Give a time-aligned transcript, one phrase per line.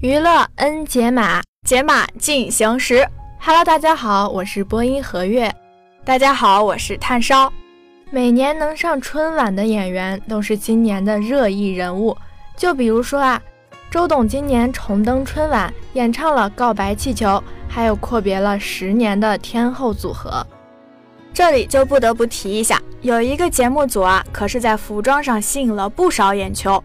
[0.00, 3.04] 娱乐 N 解码，解码进行时。
[3.40, 5.52] Hello，大家好，我是播音何月。
[6.04, 7.52] 大家好，我是炭烧。
[8.08, 12.16] 每年能上春晚的演员都是今年的热议人物，
[12.56, 13.42] 就比如说啊。
[13.90, 17.26] 周董今年重登春晚，演唱了《告白气球》，
[17.68, 20.46] 还有阔别了十年的天后组合。
[21.34, 26.80] 这里就不得不提一下，有一个节目组啊，可是在服装上吸引了不少眼球。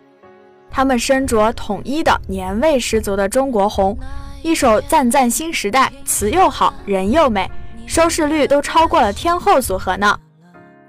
[0.73, 3.95] 他们身着统一的年味十足的中国红，
[4.41, 7.47] 一首《赞赞新时代》，词又好，人又美，
[7.85, 10.19] 收视率都超过了天后组合呢。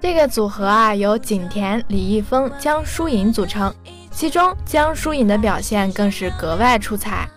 [0.01, 3.71] 这个组合啊，由景甜、李易峰、江疏影组成。
[4.09, 7.29] 其中，江疏影的表现更是格外出彩。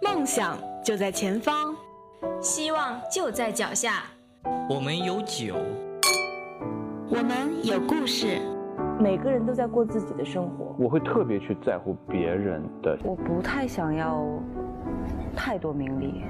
[0.00, 1.76] 梦想就在前方，
[2.40, 4.04] 希望就在脚下。
[4.74, 5.54] 我们有酒，
[7.10, 8.40] 我们有故事。
[8.98, 10.74] 每个人都在过自己的生活。
[10.78, 12.98] 我会特别去在乎别人的。
[13.04, 14.24] 我不太想要
[15.36, 16.24] 太多名利。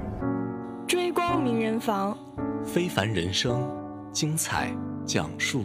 [0.88, 2.18] 追光名人房，
[2.64, 3.62] 非凡人生。
[4.10, 4.72] 精彩
[5.06, 5.62] 讲述。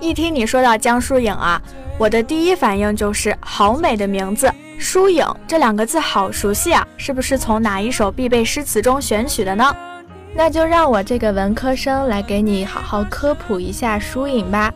[0.00, 1.60] 一听你说到江疏影啊，
[1.98, 9.76] 我的第一反应就是好美的名字，疏影这两个字好熟悉啊，是不是从哪一首必备诗词中选取的呢？
[10.34, 14.72] 那就让我这个文科生来给你好好科普一下疏影吧。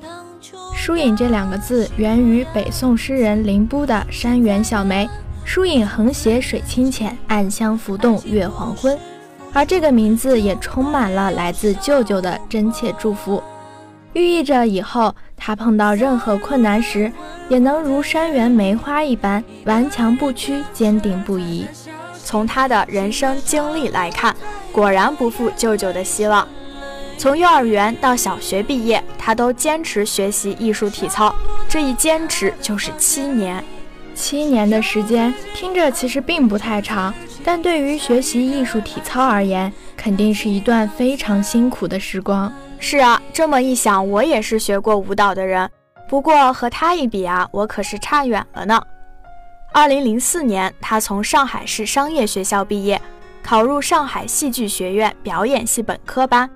[0.75, 5.07] 疏影这两个字源于北宋诗人林逋的《山园小梅》，
[5.45, 8.99] 疏影横斜水清浅，暗香浮动月黄昏。
[9.53, 13.41] 而这个名字也充满了来自舅舅的真切祝福，
[14.15, 17.13] 寓意着以后他碰到任何困难时，
[17.53, 21.67] 也能如山园梅花一般顽强不屈、坚定不移。
[22.25, 24.35] 从他的人生经历来看，
[24.73, 26.49] 果然不负舅舅的希望。
[27.19, 31.35] 从幼儿园到小学毕业，他都坚持学习艺术体操，
[31.69, 33.63] 这一坚持就是七年。
[34.15, 37.13] 七年的时间听着其实并不太长。
[37.45, 42.51] 但对于学习艺术体操而言，肯定是一段非常辛苦的时光。
[42.79, 45.69] 是啊，这么一想，我也是学过舞蹈的人，
[46.13, 48.79] 不过和他一比啊，我可是差远了呢。
[49.73, 53.01] 二零零四年，他从上海市商业学校毕业，
[53.43, 56.47] 考入上海戏剧学院表演系本科班。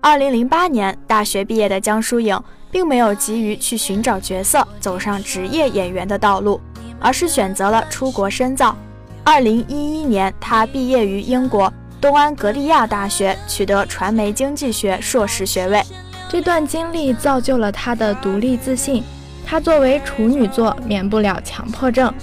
[0.00, 2.40] 二零零八年大学毕业的江疏影，
[2.70, 6.60] 并没有急于去寻找角色，走上职业演员的道路，
[7.00, 8.76] 而是选择了出国深造。
[9.24, 15.82] 二零一一年，他毕业于英国东安格利亚大学，取得传媒经济学硕士学位。
[16.30, 19.02] 这段经历造就了他的独立自信。
[19.44, 22.14] 他作为处女座，免不了强迫症。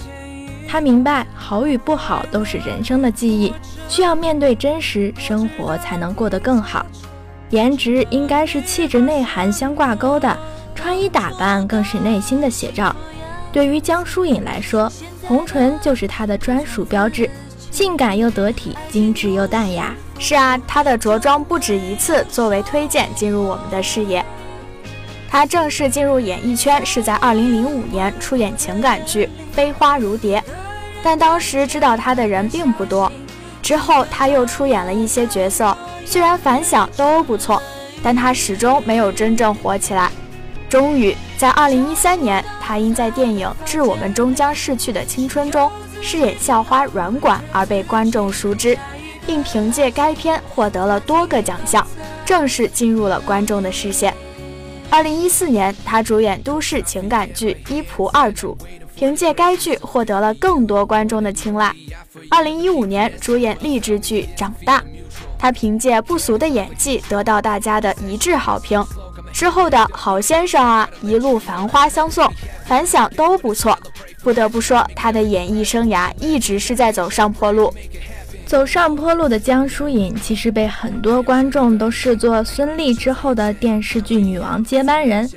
[0.66, 3.52] 他明白，好与不好都是人生的记忆，
[3.86, 6.86] 需要面对真实，生活才能过得更好。
[7.50, 10.34] 颜值应该是气质内涵相挂钩的，
[10.74, 12.96] 穿衣打扮更是内心的写照。
[13.52, 14.90] 对于江疏影来说，
[15.22, 17.28] 红唇就是她的专属标志，
[17.70, 19.94] 性感又得体，精致又淡雅。
[20.18, 24.24] 是啊，她的着装不止一次作为推荐进入我们的视野。
[25.30, 30.40] 她正式进入演艺圈是在2005年出演情感剧《飞花如蝶》，
[31.02, 33.10] 但当时知道她的人并不多。
[33.62, 37.62] 之后她又出演了一些角色，虽然反响都不错，
[38.02, 40.10] 但她始终没有真正火起来。
[40.68, 42.44] 终于在2013年。
[42.60, 45.70] 她因在电影《致我们终将逝去的青春》中
[46.02, 48.76] 饰演校花软管而被观众熟知，
[49.28, 51.86] 并凭借该片获得了多个奖项，
[52.24, 54.14] 正式进入了观众的视线。
[54.88, 58.56] 二零一四年，他主演都市情感剧《一仆二主》，
[58.94, 61.76] 凭借该剧获得了更多观众的青睐。
[62.30, 64.80] 二零一五年，主演励志剧《长大》，
[65.38, 68.82] 他凭借不俗的演技得到大家的一致好评。
[69.30, 72.26] 之后的好先生啊，一路繁花相送，
[72.64, 73.78] 反响都不错。
[74.22, 77.72] 不得不说，他的演艺生涯一直是在走上坡路。
[78.48, 85.30] 走上坡路的江疏影，其实被很多观众都视作孙俪之后的电视剧女王接班人。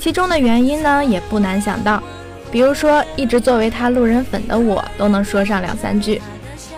[0.00, 2.02] 其中的原因呢，也不难想到。
[2.50, 6.18] 比如说，一直作为她路人粉的我，都能说上两三句。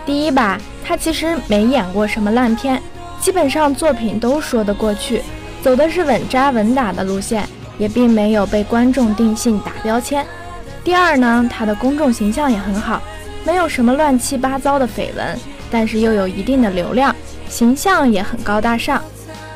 [0.05, 2.81] 第一吧，她其实没演过什么烂片。
[3.21, 5.21] 基本上作品都说得过去，
[5.61, 7.47] 走的是稳扎稳打的路线，
[7.77, 10.25] 也并没有被观众定性打标签。
[10.83, 13.01] 第二呢，她的公众形象也很好，
[13.45, 15.39] 没有什么乱七八糟的绯闻，
[15.71, 17.15] 但是又有一定的流量，
[17.47, 19.01] 形象也很高大上。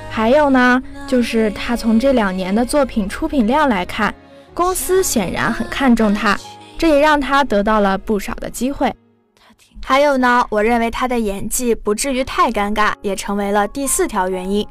[0.10, 4.13] 还有呢，就是他从这两年的作品出品量来看，
[4.54, 6.38] 公司显然很看重他，
[6.77, 8.94] 这也让他得到了不少的机会。
[9.83, 14.65] 还有呢，我认为他的演技不至于太尴尬，也成为了第四条原因。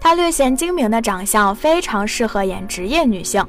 [0.00, 3.46] 他略显精明的长相非常适合演职业女性。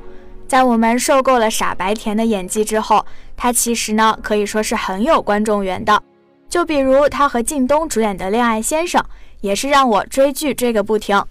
[0.48, 3.06] 在我们受够了傻白甜的演技之后，
[3.38, 6.04] 他其实呢可以说是很有观众缘的。
[6.52, 9.02] 就比如他和靳东主演的《恋爱先生》，
[9.40, 11.24] 也是让我追剧追个不停。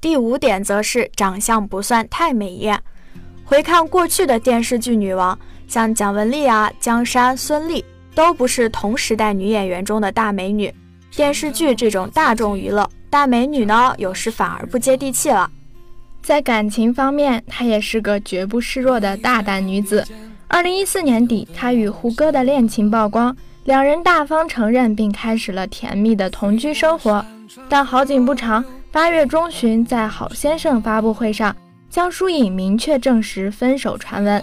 [0.00, 2.80] 第五点则是长相不算太美艳。
[3.44, 5.36] 回看过去的电视剧女王，
[5.66, 10.72] 像蒋雯丽啊、江山、孙俪，都不是同时代女演员中的大美女。
[11.10, 15.50] 电视剧这种大众娱乐，大美女呢有时反而不接地气了。
[16.22, 20.06] 在感情方面，她也是个绝不示弱的大胆女子。
[20.46, 27.24] 二零一四年底，她与胡歌的恋情曝光，两人大方承认并开始了甜蜜的同居生活。
[27.68, 31.54] 但好景不长，八月中旬在《好先生》发布会上，
[31.90, 34.42] 江疏影明确证实分手传闻。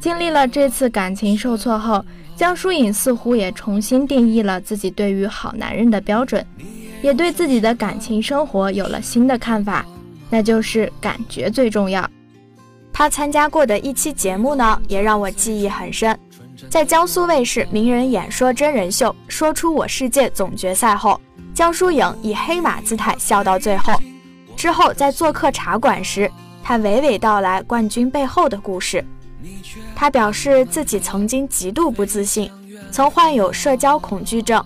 [0.00, 2.04] 经历了这次感情受挫后，
[2.36, 6.44] 江疏影似乎也重新定义了自己对于好男人的标准，
[7.00, 9.86] 也对自己的感情生活有了新的看法。
[10.28, 12.08] 那就是感觉最重要。
[12.92, 16.18] 他参加过的一期节目呢，也让我记忆很深。
[16.72, 21.20] 在江苏卫视名人演说真人秀《说出我世界》总决赛后，
[21.52, 23.92] 江疏影以黑马姿态笑到最后。
[24.56, 26.32] 之后在做客茶馆时，
[26.64, 29.04] 他娓娓道来冠军背后的故事。
[29.94, 32.50] 他表示自己曾经极度不自信，
[32.90, 34.64] 曾患有社交恐惧症。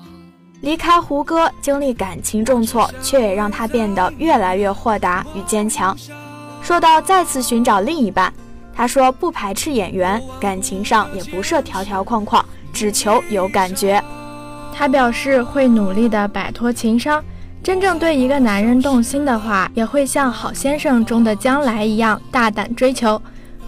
[0.60, 5.96] 离开胡歌，经历感情重挫，却也让他变得越来越豁达与坚强。
[6.62, 8.32] 说到再次寻找另一半，
[8.76, 12.44] 他说不排斥演员，感情上也不设条条框框，
[12.74, 14.02] 只求有感觉。
[14.74, 17.24] 他表示会努力的摆脱情伤，
[17.62, 23.20] 真正对一个男人动心的话，也会像《好先生》中的将来一样大胆追求。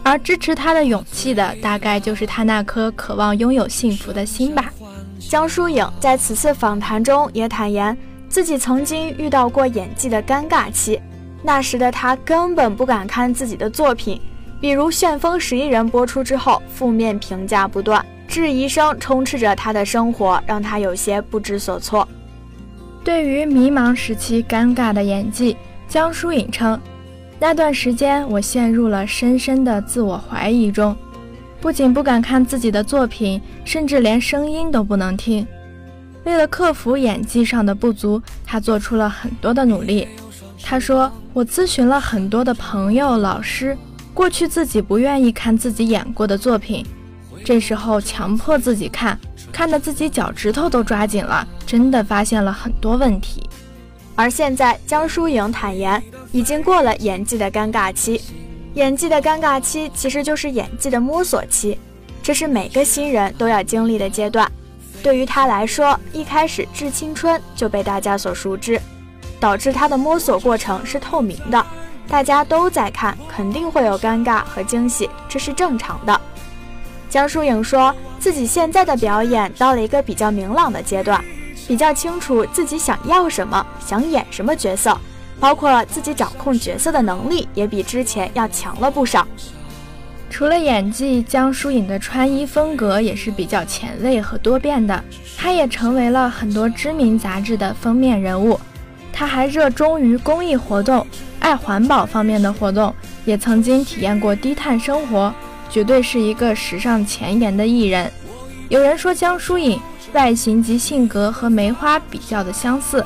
[0.03, 4.71] 而支持他的勇气的，大概就是他那颗渴望拥有幸福的心吧。
[5.19, 7.97] 江疏影在此次访谈中也坦言，
[8.29, 11.01] 自己曾经遇到过演技的尴尬期，
[11.43, 14.21] 那时的她根本不敢看自己的作品，
[14.61, 22.07] 比如《旋风十一人》播出之后，负面评价不断，质疑声充斥着他的生活，让他有些不知所措。
[23.05, 25.57] 对于迷茫时期尴尬的演技，
[25.89, 26.79] 江疏影称，
[27.39, 30.95] 那段时间我陷入了深深的自我怀疑中。
[31.61, 35.47] 不仅不敢看自己的作品，甚至连声音都不能听。
[36.25, 40.07] 为了克服演技上的不足，他做出了很多的努力。
[40.63, 43.77] 他说：“我咨询了很多的朋友、老师，
[44.19, 46.85] 过去自己不愿意看自己演过的作品，
[47.45, 49.17] 这时候强迫自己看，
[49.53, 53.49] 看得自己脚趾头都抓紧了，真的发现了很多问题。”
[54.17, 58.21] 而现在，江疏影坦言，已经过了演技的尴尬期。
[58.75, 61.79] 演技的尴尬期其实就是演技的摸索期，
[62.21, 64.51] 这是每个新人都要经历的阶段。
[65.01, 68.81] 对于他来说，一开始《致青春》就被大家所熟知，
[69.39, 71.65] 导致他的摸索过程是透明的，
[72.09, 76.21] 大家都在看，肯定会有尴尬和惊喜，这是正常的。
[77.11, 81.23] 江疏影说自己现在的表演到了一个比较明朗的阶段，
[81.67, 84.99] 比较清楚自己想要什么，想演什么角色。
[85.41, 89.25] 包括自己掌控角色的能力也比之前要强了不少。
[90.29, 95.05] 除了演技，江疏影的穿衣风格也是比较前卫和多变的。
[95.37, 98.59] 她也成为了很多知名杂志的封面人物。
[99.19, 101.05] 她还热衷于公益活动，
[101.41, 102.95] 爱环保方面的活动，
[103.25, 105.35] 也曾经体验过低碳生活，
[105.69, 108.09] 绝对是一个时尚前沿的艺人。
[108.69, 109.81] 有人说江疏影
[110.13, 113.05] 外形及性格和梅花比较的相似。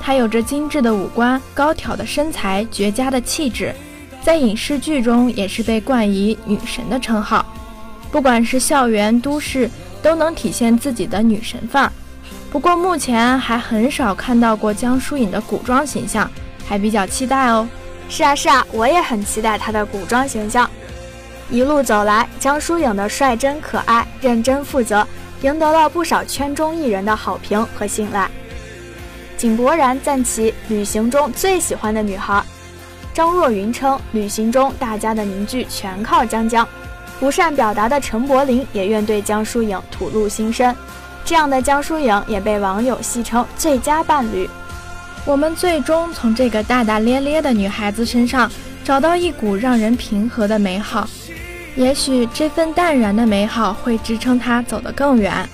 [0.00, 3.74] 她有着精致的五官、高挑的身材、绝佳的气质，
[4.24, 7.44] 在影视剧中也是被冠以女神的称号。
[8.10, 9.70] 不管是校园、都市，
[10.02, 11.92] 都能体现自己的女神范儿。
[12.50, 16.28] 不过目前还很少看到过江疏影的古装形象，
[16.66, 17.66] 还比较期待哦。
[18.08, 20.68] 是啊是啊，我也很期待她的古装形象。
[21.48, 25.06] 一路走来，江疏影的率真可爱、认真负责，
[25.42, 28.28] 赢得了不少圈中艺人的好评和信赖。
[29.36, 32.42] 井柏然赞其旅行中最喜欢的女孩，
[33.14, 36.66] 张若昀称旅行中大家的凝聚全靠江江。
[37.20, 40.74] 不善表达的陈柏霖也愿对江疏影吐露心声，
[41.30, 44.50] 这样的江疏影也被网友戏称最佳伴侣。
[45.24, 48.50] 我们最终从这个大大咧咧的女孩子身上
[48.82, 51.08] 找到一股让人平和的美好。
[51.76, 55.48] 也许这份淡然的美好会支撑她走得更远。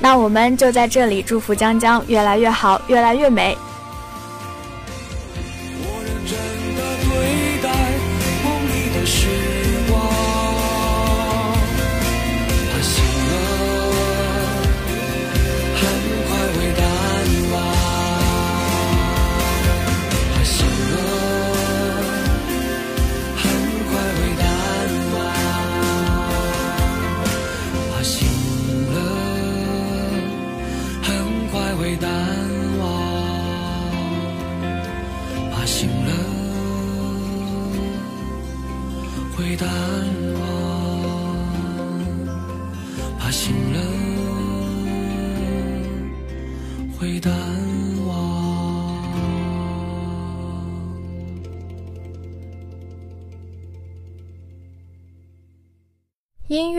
[0.00, 3.56] 那我们就在这里祝福江江越来越好，越来越美。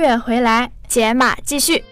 [0.08, 1.84] 乐回来，解码继续。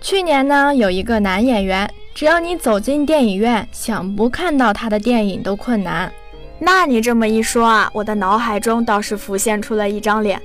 [0.00, 6.10] 去年呢，有一个男演员，只要你走进电影院，想不看到他的电影都困难。
[6.58, 10.40] 那你这么一说啊，我的脑海中倒是浮现出了一张脸。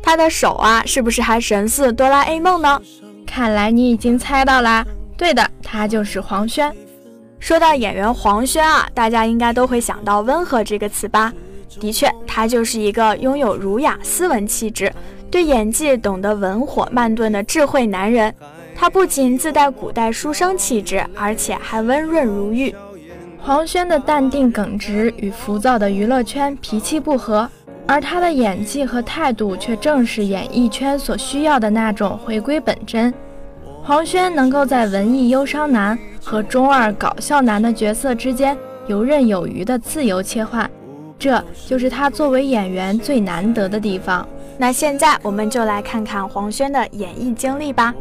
[0.00, 2.80] 他的手啊，是不是还神似哆啦 A 梦呢？
[3.26, 4.86] 看来你已经猜到啦。
[5.16, 6.72] 对的，他就是黄轩。
[7.40, 11.32] 说到演员黄轩啊，大家应该都会想到温和这个词吧？
[11.80, 14.92] 的确，他就是一个拥有儒雅斯文气质。
[15.34, 18.32] 对演技懂得文火慢炖的智慧男人，
[18.72, 22.72] 他不仅自带古代书生气质，而且还温润如玉。
[23.40, 27.50] 黄轩的淡定耿直与浮躁的娱乐圈脾气不合，
[27.84, 33.12] 而他的演技和态度却正是演艺圈所需要的那种回归本真。
[33.82, 40.70] 黄轩能够在文艺忧伤男和中二搞笑男的角色之间游刃有余的自由切换，
[41.18, 44.24] 这就是他作为演员最难得的地方。
[44.56, 47.94] 那现在我们就来看看黄轩的演艺经历吧。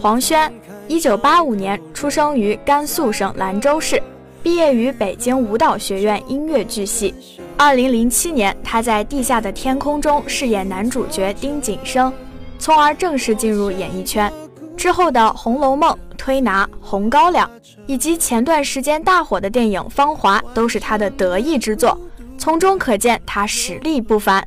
[0.00, 0.52] 黄轩，
[0.88, 4.02] 一九八五年出生于甘肃省兰州市，
[4.42, 7.14] 毕业于北京舞蹈学院音乐剧系。
[7.56, 12.12] 二零零七年，他在《地下的天空》中饰演男主角丁景生，
[12.58, 14.32] 从而正式进入演艺圈。
[14.76, 17.48] 之后的《红楼梦》《推拿》《红高粱》，
[17.86, 21.98] 以及前段时间大火的电影《芳华》，都是他的得意之作，
[22.38, 24.42] 从中可见他实力不凡。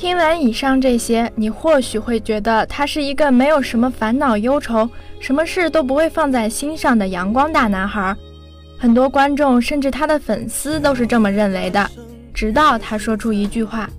[0.00, 4.88] 听完以上这些，你或许会觉得他是一个没有什么烦恼忧愁、
[5.18, 8.16] 什么事都不会放在心上的阳光大男孩。
[8.78, 11.86] 很多观众甚至他的粉丝都是这么认为的。
[12.32, 13.90] 直到他说出一句话：“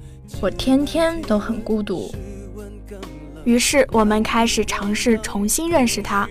[0.42, 2.12] 我天天都很孤独。”
[3.46, 6.28] 于是我们开始尝试重新认识他。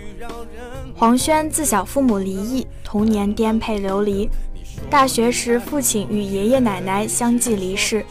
[0.96, 4.28] 黄轩自小父母离异，童年颠沛流离，
[4.90, 8.04] 大学时父亲与爷爷奶奶相继离世。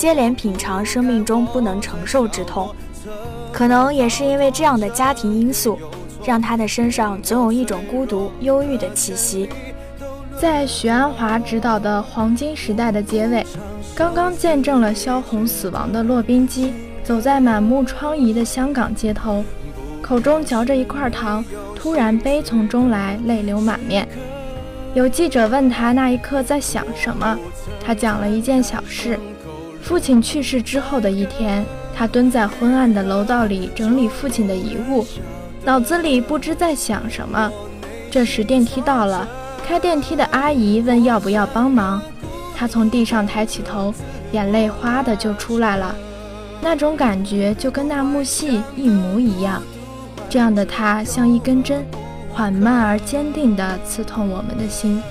[0.00, 2.74] 接连品尝生命中不能承受之痛，
[3.52, 5.78] 可能也是因为这样的家庭因素，
[6.24, 9.50] 让他的身上总有一种孤独、忧郁的气息。
[10.40, 13.46] 在许鞍华执导的《黄金时代》的结尾，
[13.94, 16.72] 刚刚见证了萧红死亡的骆宾基，
[17.04, 19.44] 走在满目疮痍的香港街头，
[20.00, 21.44] 口中嚼着一块糖，
[21.76, 24.08] 突然悲从中来，泪流满面。
[24.94, 27.36] 有记者问他那一刻在想什么，
[27.84, 29.20] 他讲了一件小事。
[29.82, 35.06] 父亲去世之后的一天，他蹲在昏暗的楼道里整理父亲的遗物，
[35.64, 37.50] 脑子里不知在想什么。
[38.10, 39.26] 这时电梯到了，
[39.66, 42.00] 开电梯的阿姨问要不要帮忙，
[42.56, 43.92] 他从地上抬起头，
[44.32, 45.94] 眼泪哗的就出来了。
[46.60, 49.62] 那种感觉就跟那幕戏一模一样。
[50.28, 51.84] 这样的他像一根针，
[52.32, 55.02] 缓慢而坚定地刺痛我们的心。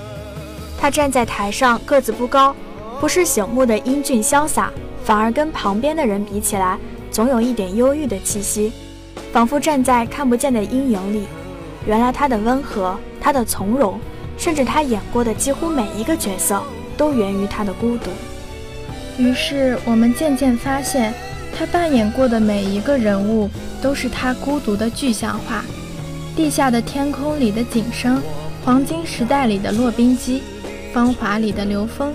[0.78, 2.54] 他站在台上，个子不高。
[3.00, 4.70] 不是醒目的英俊潇洒，
[5.02, 6.78] 反而跟旁边的人比起来，
[7.10, 8.70] 总有一点忧郁的气息，
[9.32, 11.22] 仿佛站在看不见的阴影里。
[11.86, 13.98] 原来他的温和，他的从容，
[14.36, 16.62] 甚至他演过的几乎每一个角色，
[16.94, 18.10] 都源于他的孤独。
[19.16, 21.14] 于是我们渐渐发现，
[21.56, 23.48] 他扮演过的每一个人物，
[23.80, 25.64] 都是他孤独的具象化。
[26.36, 28.20] 地下的天空里的景深，
[28.62, 30.42] 黄金时代里的洛宾基，
[30.92, 32.12] 芳华里的刘峰。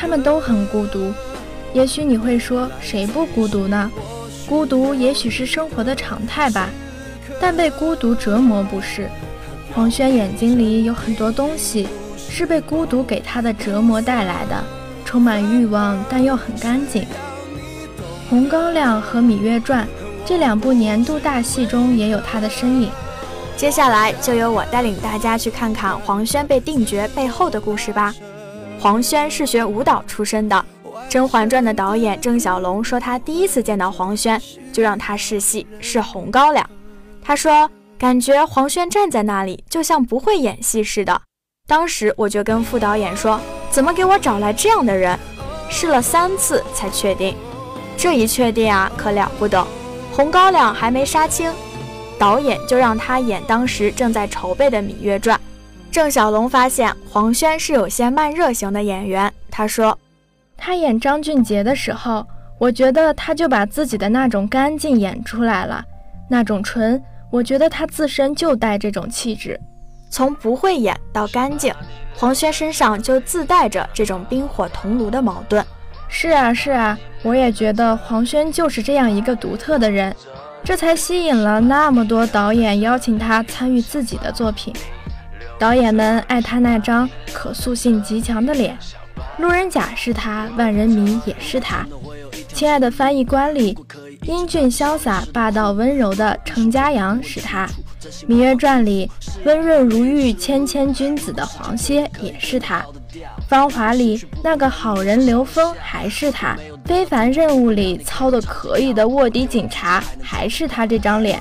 [0.00, 1.12] 他们都很孤独，
[1.74, 3.90] 也许你会说，谁不孤独呢？
[4.48, 6.70] 孤独也许是生活的常态吧，
[7.38, 9.10] 但被孤独折磨不是。
[9.74, 14.64] 黄轩眼睛里有很多东西，是被孤独给他的折磨带来的，
[15.04, 17.02] 充满欲望，但又很干净。
[18.30, 19.84] 《红高粱》和《芈月传》
[20.24, 22.90] 这两部年度大戏中也有他的身影。
[23.54, 28.14] 接下来就由我带领大家去看看黄轩被定角背后的故事吧。
[28.80, 30.56] 黄轩是学舞蹈出身的，
[31.10, 34.40] 《甄嬛传》的导演郑晓龙说，他第一次见到黄轩
[34.72, 36.68] 就让他试戏，是红高粱。
[37.22, 41.20] 他说，感觉黄轩站在那里就像不会演戏似的。
[41.68, 43.38] 当时我就跟副导演说，
[43.70, 45.18] 怎么给我找来这样的人？
[45.68, 47.36] 试了三次才确定。
[47.98, 49.62] 这一确定啊，可了不得，
[50.10, 51.52] 红高粱还没杀青。
[52.18, 55.38] 导演就让他演当时正在筹备的《芈月传》。
[55.90, 59.98] 郑晓龙发现黄轩是有些慢热型的演员，他说
[60.56, 62.24] ：“他演张俊杰的时候，
[62.58, 65.84] 我觉得他就把自己的那种干净演出来了，
[66.28, 69.58] 那种纯，我觉得他自身就带这种气质。
[70.10, 71.74] 从不会演到干净，
[72.14, 75.64] 黄轩身上就自带着这种冰火同炉的矛盾。
[76.08, 80.14] 是啊，是啊，我也觉得黄轩就是这样一个独特的人。”
[80.62, 84.72] 这才吸引了那么多导演邀请他参与自己的作品。
[85.60, 88.74] 导演们爱他那张可塑性极强的脸，
[89.42, 91.86] 《路人甲》是他，《万人迷》也是他，
[92.54, 93.76] 《亲爱的翻译官》里
[94.22, 97.68] 英俊潇洒、霸道温柔的程家阳是他，
[98.26, 99.10] 《芈月传》里
[99.44, 102.82] 温润如玉、谦谦君子的黄歇也是他。
[103.46, 111.38] 芳华里那个好人刘峰还是他，非凡任务里操的可以的卧底警察还是他这张脸，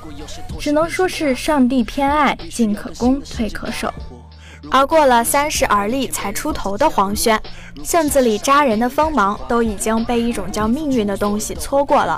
[0.59, 3.93] 只能说是上帝偏爱，进可攻，退可守。
[4.69, 7.39] 而过了三十而立才出头的黄轩，
[7.83, 12.17] 性子里扎人的锋芒都已经被一种叫命运的东西搓过了。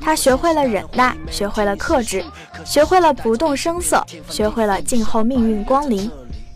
[0.00, 2.24] 他学会了忍耐，学会了克制，
[2.64, 6.10] 学会了不动声色，学会了静候命运光临。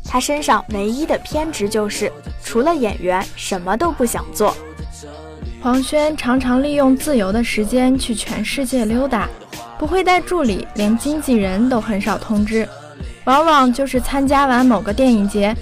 [0.05, 2.11] 他身上唯一的偏执就是，
[2.43, 4.57] 除了演员，什么都不想做。
[5.63, 9.29] 黄轩常常利用自由的时间去全世界溜达，
[9.79, 12.67] 不会带助理，连经纪人都很少通知，
[13.25, 15.55] 往往就是参加完某个电影节，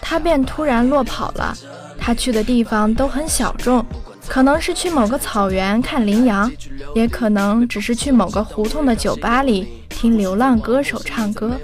[0.00, 1.56] 他便突然落跑了。
[1.98, 3.84] 他去的地方都很小众，
[4.28, 6.50] 可能是去某个草原看羚羊，
[6.94, 9.85] 也可能只是去某个胡同的酒吧里。
[9.88, 11.58] 听流浪歌手唱歌。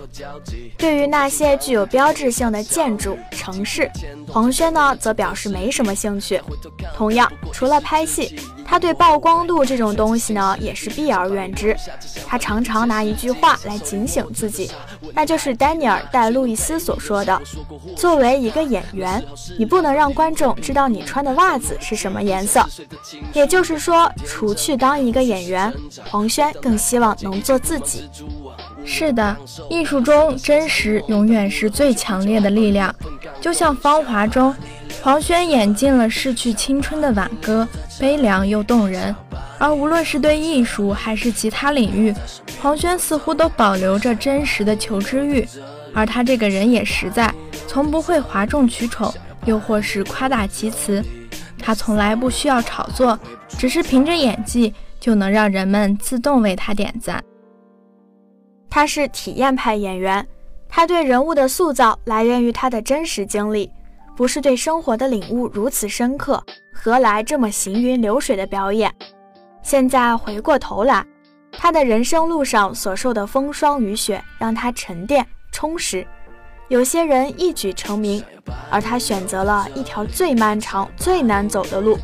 [0.77, 3.91] 对于那些具有标志性的建筑、城市，
[4.29, 6.41] 黄轩呢则表示没什么兴趣。
[6.95, 11.77] 同样，除了拍戏，他对曝光度这种东西呢也是避而远之。
[12.27, 14.71] 他常常拿一句话来警醒自己，
[15.13, 17.41] 那就是丹尼尔·戴·路易斯所说的
[17.97, 19.23] ：“作为一个演员，
[19.59, 22.65] 你不能让观众知道你穿的袜子是什么颜色。”
[23.35, 25.73] 也就是说，除去当一个演员，
[26.11, 28.09] 黄轩更希望能做自己。
[28.85, 29.37] 是的，
[29.71, 32.95] 艺术中真实永远是最强烈的力量。
[33.41, 34.55] 就像《芳华》中，
[35.03, 37.67] 黄轩演尽了逝去青春的挽歌，
[37.99, 39.15] 悲凉又动人。
[39.59, 42.15] 而无论是对艺术还是其他领域，
[42.61, 45.47] 黄轩似乎都保留着真实的求知欲。
[45.95, 47.33] 而他这个人也实在，
[47.69, 49.13] 从不会哗众取宠，
[49.45, 51.05] 又或是夸大其词。
[51.59, 53.17] 他从来不需要炒作，
[53.57, 57.23] 只是凭着演技就能让人们自动为他点赞。
[58.75, 60.27] 他是体验派演员，
[60.67, 63.71] 他对人物的塑造来源于他的真实经历，
[64.17, 68.91] 不是对生活的领悟如此深刻，何来这么行云流水的表演？
[69.63, 71.05] 现在回过头来，
[71.53, 76.07] 他的人生路上所受的风霜雨雪，让他沉淀充实。
[76.69, 78.25] 有些人一举成名，
[78.71, 81.99] 而他选择了一条最漫长、最难走的路。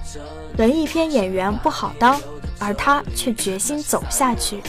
[0.59, 2.21] 文艺片演员不好当，
[2.59, 4.61] 而他却决心走下去。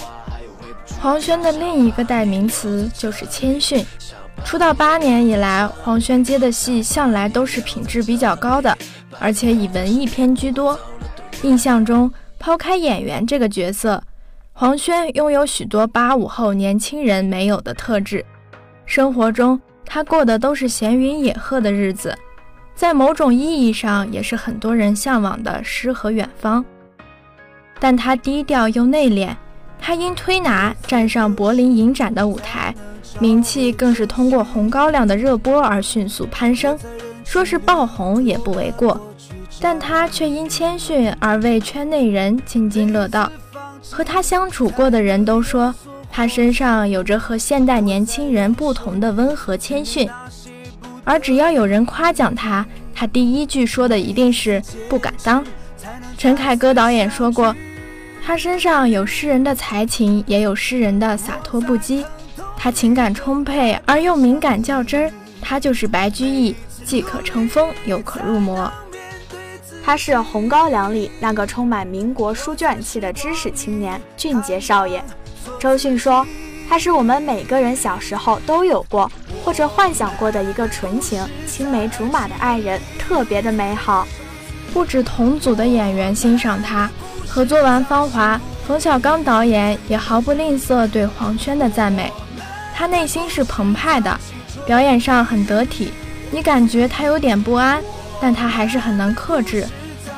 [0.97, 3.85] 黄轩的另一个代名词就是谦逊。
[4.45, 8.77] 出道八年以来，黄轩接的戏向来都是品质比较高的，
[9.19, 10.79] 而且以文艺片居多。
[11.43, 14.01] 印象中，抛开演员这个角色，
[14.53, 18.25] 黄轩拥有许多八五后年轻人没有的特质。
[18.85, 22.17] 生活中，他过的都是闲云野鹤的日子，
[22.75, 26.63] 在某种意义上，也是很多人向往的诗和远方。
[27.79, 29.35] 但他低调又内敛。
[29.81, 32.73] 他因推拿站上柏林影展的舞台，
[33.19, 36.77] 名气更是通过《红高粱》的热播而迅速攀升，
[37.23, 38.99] 说是爆红也不为过。
[39.59, 43.31] 但他却因谦逊而为圈内人津津乐道，
[43.89, 45.73] 和他相处过的人都说，
[46.11, 50.07] 他身上有着和现代年轻人不同的温和谦逊。
[51.03, 55.43] 而只要有人夸奖他，他第一句说的一定是不敢当。
[56.17, 57.55] 陈凯歌导演说过。
[58.25, 62.05] 他身上有诗人的才情，也有诗人的洒脱不羁。
[62.55, 68.71] 他情感充沛而又敏感较真儿，他就是白居易，既可乘风又可入魔。
[69.83, 75.03] 他是《红高粱》里那个充满民国书卷气的知识青年，俊杰少爷。
[75.59, 76.27] 周迅说，
[76.69, 79.11] 他是我们每个人小时候都有过
[79.43, 84.07] 或者幻想过的一个纯情、青梅竹马的爱人，特别的美好。
[84.71, 86.87] 不止同组的演员欣赏他，
[87.31, 88.35] 合作完《芳华》，
[88.67, 92.11] 冯小刚导演也毫不吝啬对黄轩的赞美。
[92.75, 94.19] 他内心是澎湃的，
[94.65, 95.93] 表演上很得体，
[96.31, 97.79] 你感觉他有点不安，
[98.19, 99.63] 但他还是很能克制。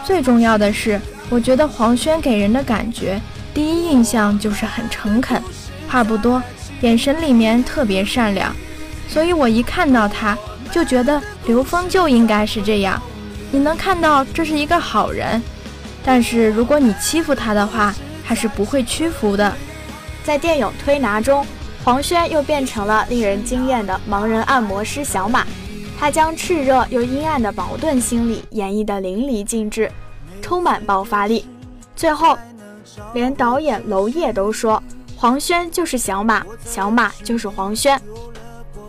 [0.06, 3.21] 最重要的是，我觉得黄轩给人的感觉，
[3.54, 5.39] 第一印象就是很诚恳。
[5.89, 6.41] 话不多，
[6.80, 8.56] 眼神里面特别善良，
[9.10, 10.36] 所以我一看到他
[10.71, 13.00] 就觉得刘峰就应该是这样。
[13.52, 15.43] 你能看到这是一个好人，
[16.04, 17.94] 但是如果你欺负他的话，
[18.26, 19.54] 他是不会屈服的。
[20.24, 21.46] 在电影《推拿》中，
[21.84, 25.46] 黄轩又变成了令人惊艳的盲人按摩师小马，
[26.00, 29.92] 他将炽热又阴暗的矛盾心理演绎得淋漓尽致，
[30.42, 31.46] 充满爆发力。
[31.96, 32.38] 最后，
[33.14, 34.82] 连导演娄烨都说。
[35.18, 38.02] 黄轩就是小马，小马就是黄轩，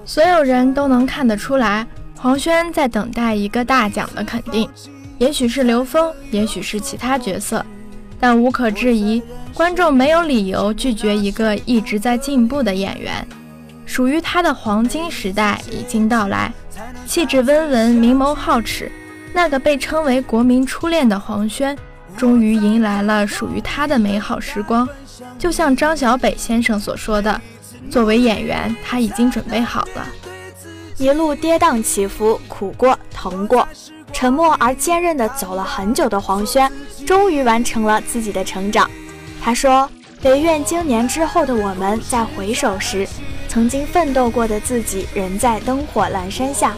[0.06, 1.86] 所有人都能看得出来，
[2.18, 4.66] 黄轩在等待一个大奖的肯定，
[5.22, 7.64] 也许是刘峰，也许是其他角色，
[8.18, 9.22] 但无可置疑，
[9.54, 13.24] 观众没有理由拒绝一个一直在进步的演员，
[13.86, 16.52] 属于他的黄金时代已经到来，
[17.06, 18.90] 气质温文，明眸皓齿，
[19.32, 21.78] 那个被称为国民初恋的黄轩。
[22.16, 24.88] 终于迎来了属于他的美好时光，
[25.38, 27.40] 就像张小北先生所说的
[27.88, 30.04] ：“作为演员，他已经准备好了。”
[30.98, 33.66] 一路跌宕起伏，苦过疼过，
[34.12, 36.70] 沉默而坚韧地走了很久的黄轩，
[37.06, 38.88] 终于完成了自己的成长。
[39.42, 39.90] 他说
[40.22, 43.08] ：“唯愿经年之后的我们，在回首时，
[43.48, 46.74] 曾经奋斗过的自己仍在灯火阑珊下，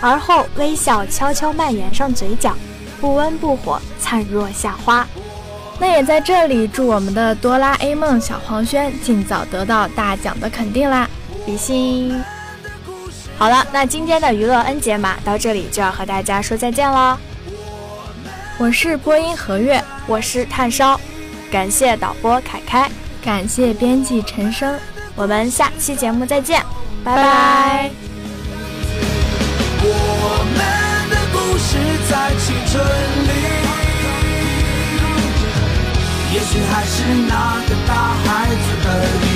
[0.00, 2.54] 而后微笑悄悄蔓延上嘴角。”
[2.98, 5.06] 不温不火，灿若夏花。
[5.78, 11.06] 那也在这里祝我们的哆啦 A 梦小黄轩尽早得到大奖的肯定啦！
[11.44, 12.18] 比心。
[13.38, 17.20] 好了，那今天的娱乐 N 解码到这里就要和大家说再见了。
[18.58, 20.98] 我是播音何月，我是炭烧，
[21.50, 22.90] 感谢导播凯凯，
[23.22, 24.74] 感谢编辑陈生，
[25.14, 26.64] 我们下期节目再见，
[27.04, 27.90] 拜拜。
[29.82, 29.88] 我
[30.56, 30.58] 们
[31.10, 31.76] 的故事
[32.08, 32.82] 在青春
[33.26, 33.30] 里，
[36.32, 37.92] 也许还是那个大
[38.24, 38.88] 孩子而
[39.26, 39.35] 已。